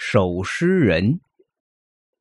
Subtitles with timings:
[0.00, 1.18] 守尸人。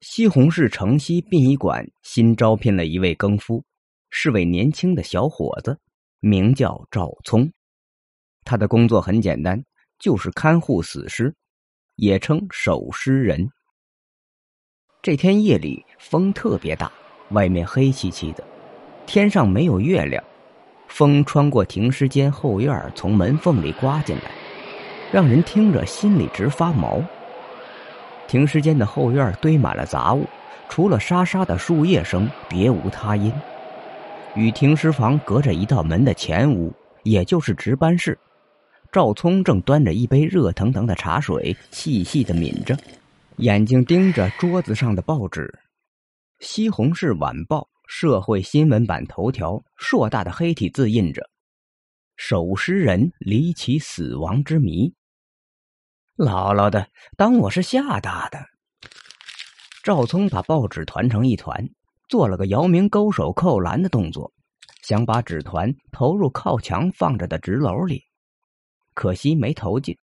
[0.02, 3.64] 西红柿城西殡仪馆新招聘了一位更夫，
[4.10, 5.78] 是位年轻的小伙子，
[6.20, 7.52] 名叫赵聪。
[8.44, 9.63] 他的工作很简单，
[10.00, 11.36] 就是看护死尸，
[11.98, 13.47] 也称守尸人。
[15.03, 16.91] 这天夜里风特别大，
[17.30, 18.44] 外面黑漆漆的，
[19.05, 20.21] 天上没有月亮，
[20.88, 24.31] 风穿过停尸间后院，从门缝里刮进来。
[25.13, 27.02] 让人听着心里直发毛。
[28.27, 30.26] 停尸间的后院堆满了杂物，
[30.70, 33.31] 除了沙沙的树叶声，别无他音。
[34.35, 36.71] 与停尸房隔着一道门的前屋，
[37.04, 38.18] 也就是值班室，
[38.91, 42.77] 赵聪正端着一杯热腾腾的茶水，细细的抿着，
[43.38, 45.41] 眼睛盯着桌子上的报纸，
[46.46, 51.21] 《西红柿晚报》社会新闻版头条，硕大的黑体字印着
[52.18, 54.94] ：“守尸人离奇死亡之谜。”
[56.17, 58.44] 姥姥的，当我是吓大的。
[59.84, 61.70] 赵聪把报纸团成一团，
[62.09, 64.33] 做了个姚明勾手扣篮的动作，
[64.81, 68.01] 想把纸团投入靠墙放着的纸篓里，
[68.95, 69.95] 可惜没投进。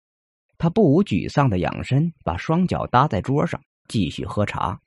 [0.59, 4.79] 他不无沮丧的仰身，把双脚搭在桌上，继续喝茶。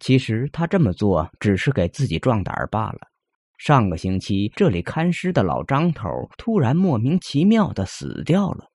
[0.00, 3.08] 其实他这么做只是给自己壮胆罢了。
[3.56, 8.69] 上个星期这里看尸的老张头突然莫名其妙的死掉了。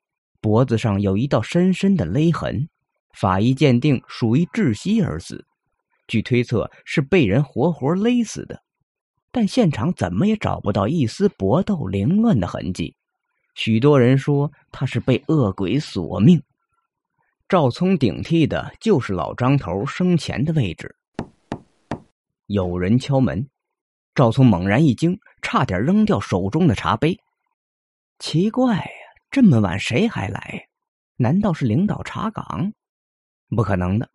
[0.46, 2.70] 脖子上有一道深深的勒痕，
[3.16, 5.44] 法医鉴定属于窒息而死，
[6.08, 8.62] 据推测是被人活活勒死的，
[9.32, 12.96] 但现场怎么也找不到一丝搏斗凌乱的痕迹。
[13.56, 16.40] 许多人说他是被恶鬼索命。
[17.50, 20.96] 赵聪顶替的就是老张头生前的位置。
[22.46, 23.50] 有人敲门，
[24.14, 27.20] 赵聪猛然一惊，差点扔掉手中的茶杯。
[28.20, 28.88] 奇怪！
[29.36, 30.70] 这么晚谁还来？
[31.18, 32.72] 难道是领导查岗？
[33.50, 34.10] 不可能的，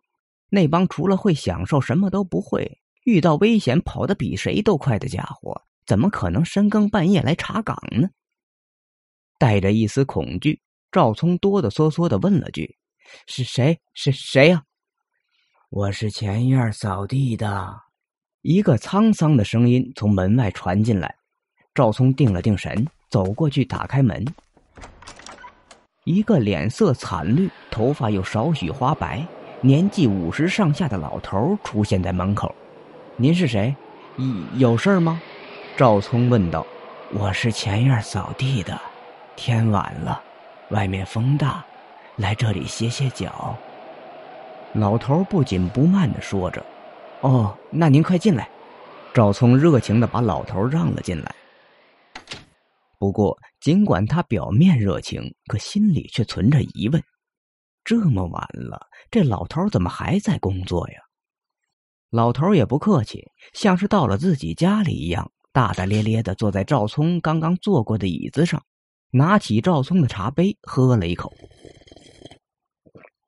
[0.49, 8.09] 那帮除了会享受什么都不会，遇到危险跑得比谁都快的家伙，怎么可能深更半夜来查岗呢？
[9.37, 10.59] 带着一丝恐惧，
[10.91, 12.75] 赵聪哆哆嗦嗦的问了句
[13.29, 13.79] ：“是谁？
[13.93, 14.63] 是谁呀
[15.69, 17.79] ？”“我是前院扫地的。”
[18.41, 21.15] 一个沧桑的声音从门外传进来。
[21.75, 24.25] 赵聪定了定神，走过去打开门。
[26.03, 29.23] 一个脸色惨绿、头发又少许花白、
[29.61, 32.55] 年纪五十上下的老头出现在门口。
[33.17, 33.75] 您是谁？
[34.55, 35.21] 有事吗？
[35.77, 36.65] 赵聪问道。
[37.13, 38.81] 我是前院扫地的，
[39.35, 40.19] 天晚了，
[40.69, 41.63] 外面风大，
[42.15, 43.55] 来这里歇歇脚。
[44.73, 46.65] 老头不紧不慢的说着。
[47.19, 48.49] 哦，那您快进来。
[49.13, 51.35] 赵聪热情的把老头让了进来。
[53.01, 57.03] 不过，尽管他表面热情，可心里却存着疑问：
[57.83, 58.79] 这么晚了，
[59.09, 60.99] 这老头怎么还在工作呀？
[62.11, 68.63] 老头也不客气，像是到了自己家里一样，大大咧咧的坐在赵聪刚刚坐过的椅子上，
[69.09, 71.33] 拿起赵聪的茶杯喝了一口。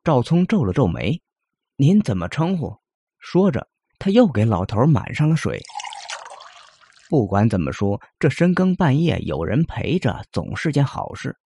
[0.04, 1.20] 赵聪皱了皱眉
[1.78, 2.78] ：“您怎么称呼？”
[3.18, 3.68] 说着，
[3.98, 5.60] 他又给老头满上了水。
[7.14, 11.38] 不管怎么说，这深更半夜有人陪着总是件好事，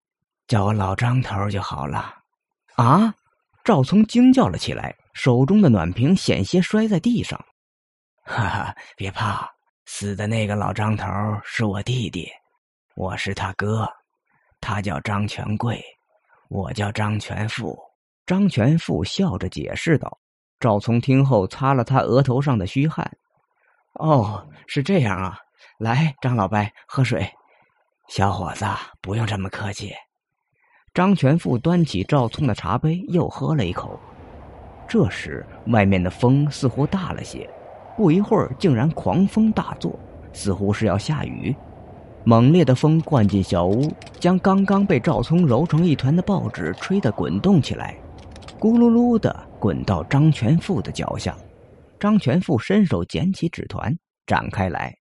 [0.46, 2.10] 叫我老张头就好了。
[2.76, 3.14] 啊！
[3.62, 7.38] 赵聪惊叫了起来，手中的暖瓶险些摔在地上。
[8.24, 9.46] 哈哈，别怕，
[9.84, 11.06] 死的那个老张头
[11.44, 12.26] 是我弟弟，
[12.96, 13.86] 我是他哥，
[14.62, 15.84] 他叫张全贵，
[16.48, 17.78] 我叫张全富。
[18.24, 20.18] 张全富笑着解释道。
[20.60, 23.06] 赵聪听后擦了擦额头上的虚汗。
[24.00, 25.38] 哦，是这样啊。
[25.78, 26.58] 来，张老伯，
[26.88, 27.24] 喝水。
[28.08, 28.66] 小伙子，
[29.00, 29.92] 不用这么客气。
[30.92, 33.96] 张全富端起赵聪的茶杯，又喝了一口。
[34.88, 37.48] 这时，外面的风似乎大了些，
[37.96, 39.96] 不一会儿，竟然狂风大作，
[40.32, 41.54] 似乎是要下雨。
[42.24, 47.96] 猛烈的风灌进小屋，将刚刚被赵聪揉成一团的报纸吹得滚动起来，
[48.58, 51.36] 咕噜噜的滚到张全富的脚下。
[52.00, 53.96] 张全富伸手捡起纸团，
[54.26, 54.92] 展开来。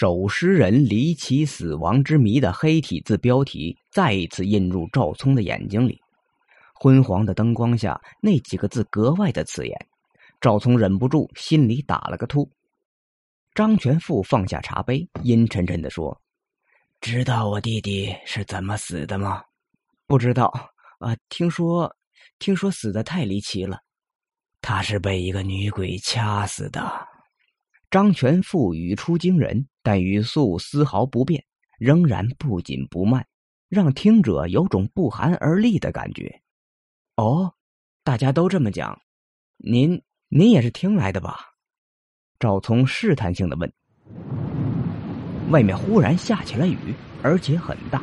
[0.00, 6.00] 守尸人离奇死亡之谜的黑体字标题再一次印入赵聪的眼睛里，
[6.72, 9.76] 昏黄的灯光下，那几个字格外的刺眼。
[10.40, 12.48] 赵聪忍不住心里打了个突。
[13.56, 16.16] 张全富放下茶杯，阴沉沉的说
[17.02, 19.42] ：“知道我弟弟是怎么死的吗
[20.06, 20.70] ？”“不知道。
[21.02, 21.92] ”“啊，听说，
[22.38, 23.80] 听说死的太离奇了。
[24.60, 26.88] 他是被一个女鬼掐死的。”
[27.90, 31.42] 张全富语出惊人，但语速丝毫不变，
[31.78, 33.26] 仍然不紧不慢，
[33.70, 36.42] 让听者有种不寒而栗的感觉。
[37.16, 37.54] 哦，
[38.04, 39.00] 大家都这么讲，
[39.56, 41.38] 您您也是听来的吧？
[42.38, 43.72] 赵聪试探性的问。
[45.50, 46.76] 外面忽然下起了雨，
[47.22, 48.02] 而且很大。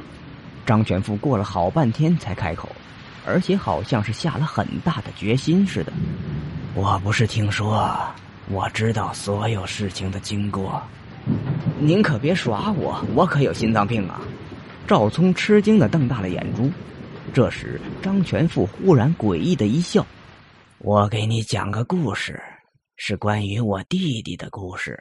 [0.65, 2.67] 张全富过了好半天才开口，
[3.23, 5.93] 而且好像是下了很大的决心似的。
[6.73, 7.95] 我不是听说，
[8.49, 10.81] 我知道所有事情的经过。
[11.79, 14.21] 您可别耍我，我可有心脏病啊！
[14.87, 16.71] 赵聪吃惊的瞪大了眼珠。
[17.33, 20.05] 这时，张全富忽然诡异的一笑
[20.77, 22.39] ：“我给你讲个故事，
[22.97, 24.99] 是关于我弟弟的故事。”